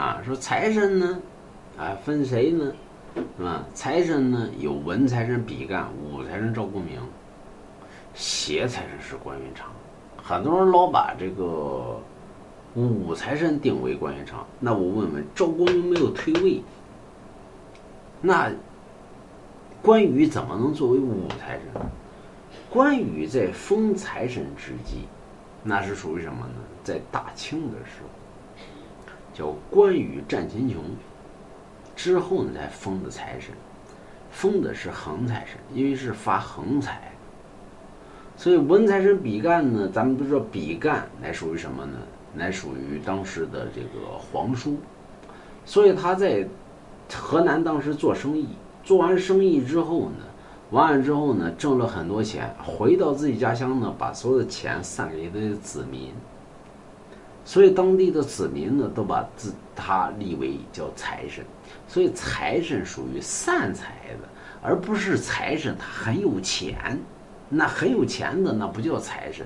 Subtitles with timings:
[0.00, 1.20] 啊，说财神呢，
[1.76, 2.72] 啊，分谁呢？
[3.36, 3.62] 是吧？
[3.74, 6.98] 财神呢有文财神比干，武财神赵公明，
[8.14, 9.66] 邪财神是关云长。
[10.16, 12.00] 很多人老把这个
[12.74, 16.62] 武财神定为关云长，那我问问，赵公明没有退位，
[18.22, 18.50] 那
[19.82, 21.82] 关羽怎么能作为武财神？
[22.70, 25.06] 关羽在封财神之际，
[25.62, 26.54] 那是属于什么呢？
[26.82, 28.08] 在大清的时候，
[29.40, 30.82] 叫关羽战秦琼。
[31.96, 33.54] 之后呢，才封的财神，
[34.30, 37.10] 封的是横财神，因为是发横财。
[38.36, 41.92] 所以文财神比干呢，咱们都知道比干乃属于什么呢？
[42.34, 44.76] 乃属于当时的这个皇叔。
[45.64, 46.46] 所以他在
[47.12, 48.48] 河南当时做生意，
[48.84, 50.24] 做完生意之后呢，
[50.70, 56.12] 完了之后呢，挣了很多钱，回到自己家乡呢，把所有的钱散给他的子民。
[57.50, 61.44] 所以当地的子民呢，都把自他立为叫财神。
[61.88, 63.92] 所以财神属于散财
[64.22, 64.28] 的，
[64.62, 66.96] 而不是财神他很有钱，
[67.48, 69.44] 那很有钱的那不叫财神，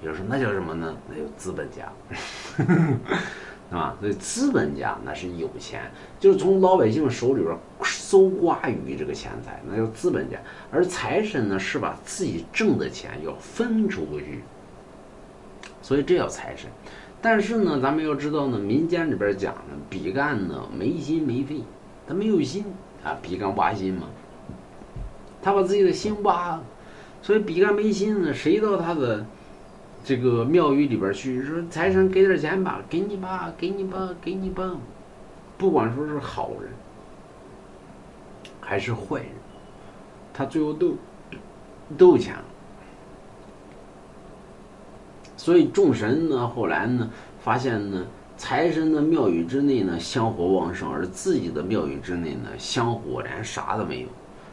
[0.00, 0.96] 有人说那叫什么呢？
[1.08, 1.92] 那叫资本家，
[2.56, 3.96] 是吧？
[3.98, 7.52] 所以资本家那是有钱，就是从老百姓手里边
[7.82, 10.38] 搜刮于这个钱财，那叫资本家。
[10.70, 14.44] 而财神呢，是把自己挣的钱要分出去，
[15.90, 16.70] 所以这叫财神。
[17.20, 21.64] 但是呢，咱们要知道呢，民间里边讲呢，比干呢没心没肺，
[22.06, 22.64] 他没有心
[23.02, 24.06] 啊，比干挖心嘛，
[25.42, 26.62] 他把自己的心挖了，
[27.20, 29.26] 所以比干没心呢，谁到他的
[30.04, 34.76] 这个庙宇里边去说财神给点钱吧，给你吧，给你吧，给你吧，
[35.58, 36.70] 不管说是好人
[38.60, 39.32] 还是坏人，
[40.32, 40.94] 他最后都
[41.98, 42.44] 都钱了。
[45.40, 47.08] 所以众神呢，后来呢，
[47.40, 48.04] 发现呢，
[48.36, 54.08] 财神的庙宇之内呢香火旺盛，而自己的庙宇之内呢香火连啥都没有，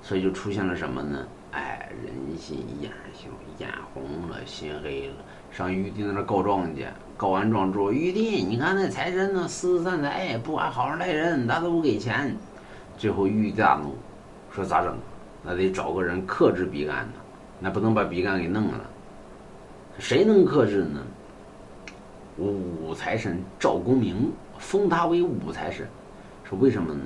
[0.00, 1.18] 所以就出现了什么呢？
[1.52, 5.14] 哎，人心眼小，眼红了，心黑了，
[5.52, 12.34] 上玉帝那儿告状去，告完状之后，玉帝，你看那财神呢，私自散财，不管好人赖人，他都不给钱。
[12.96, 13.94] 最后玉帝大怒，
[14.50, 14.96] 说咋整？
[15.44, 17.12] 那得找个人克制比干呢，
[17.58, 18.80] 那不能把比干给弄了。
[19.98, 21.00] 谁能克制呢？
[22.38, 25.86] 武财神赵公明封他为武财神，
[26.48, 27.02] 是为什么呢？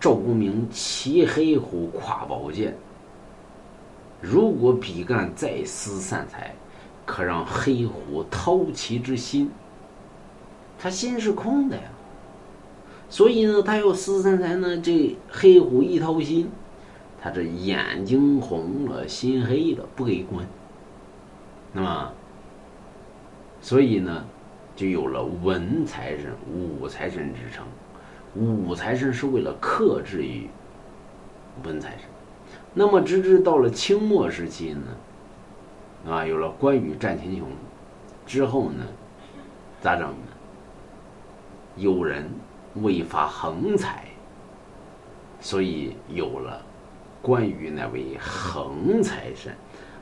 [0.00, 2.74] 赵公明骑黑虎，挎宝剑。
[4.20, 6.52] 如果比干再私散财，
[7.06, 9.50] 可让黑虎掏其之心。
[10.76, 11.82] 他心是空的呀，
[13.08, 16.48] 所以呢，他要私散财呢，这黑虎一掏心，
[17.22, 20.44] 他这眼睛红了，心黑了，不给关。
[21.72, 22.12] 那么，
[23.60, 24.24] 所以呢，
[24.74, 27.64] 就有了文财神、武财神之称。
[28.34, 30.48] 武财神是为了克制于
[31.64, 32.08] 文财神。
[32.72, 34.74] 那么，直至到了清末时期
[36.04, 37.48] 呢，啊，有了关羽战秦琼
[38.26, 38.84] 之后呢，
[39.80, 40.16] 咋整呢？
[41.76, 42.28] 有人
[42.76, 44.04] 为发横财，
[45.40, 46.60] 所以有了
[47.22, 49.54] 关羽那位横财神。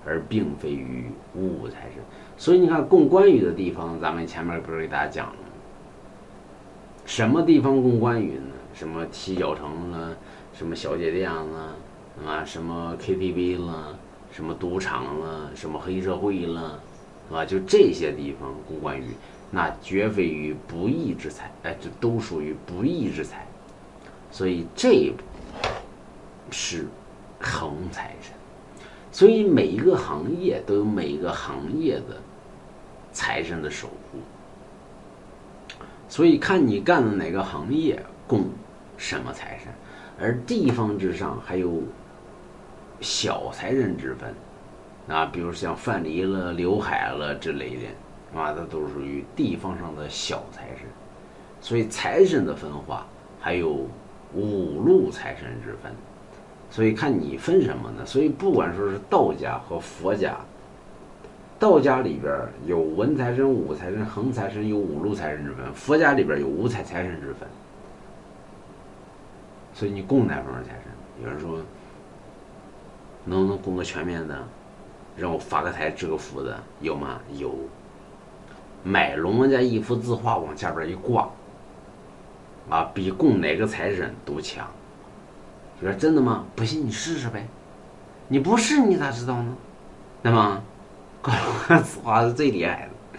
[0.06, 2.02] 而并非于武财神，
[2.36, 5.38] 所以你看供关羽的地方，咱们前面不是给大家讲了吗？
[7.04, 8.52] 什么地方供关羽呢？
[8.72, 10.16] 什么七角城了，
[10.52, 11.76] 什么小姐店了，
[12.24, 13.98] 啊，什么 KTV 了，
[14.30, 16.80] 什么赌场了，什么黑社会了，
[17.32, 17.44] 啊？
[17.44, 19.08] 就这些地方供关羽，
[19.50, 23.46] 那绝非于不义之财，哎，这都属于不义之财，
[24.30, 25.12] 所以这
[26.50, 26.86] 是
[27.40, 28.32] 横财神。
[29.16, 32.21] 所以每一个行业都有每一个行业的
[33.15, 34.19] 财神的守护，
[36.06, 38.44] 所以看你干的哪个行业供
[38.99, 39.72] 什么财神，
[40.21, 41.82] 而地方之上还有
[43.00, 44.34] 小财神之分，
[45.09, 50.87] 啊，比如像范蠡了、刘海了之类的，啊，它都属于地方上的小财神。
[51.62, 53.07] 所以财神的分化
[53.41, 53.89] 还有
[54.34, 55.91] 五路财神之分。
[56.71, 58.04] 所以看你分什么呢？
[58.04, 60.36] 所以不管说是道家和佛家，
[61.59, 62.33] 道家里边
[62.66, 67.48] 有文财神、武财神、横财神，有五路财神之分；佛家里边有五彩财神之分。
[69.72, 70.92] 所以你供哪方面财神？
[71.22, 71.59] 有人说，
[73.24, 74.36] 能不能供个全面的，
[75.16, 77.21] 让我发个财、致个福的，有吗？
[77.39, 77.54] 有。
[78.83, 81.28] 买龙王家一幅字画往下边一挂，
[82.69, 84.69] 啊，比供哪个财神都强。
[85.78, 86.44] 你说真的吗？
[86.54, 87.46] 不信你试试呗。
[88.28, 89.56] 你不试你咋知道呢？
[90.22, 90.62] 对吗？
[91.20, 91.32] 高
[91.68, 93.18] 龙字画是最厉害的，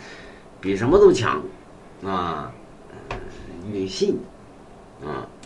[0.62, 1.42] 比什么都强
[2.06, 2.50] 啊！
[3.69, 4.18] 女性，
[5.06, 5.27] 啊。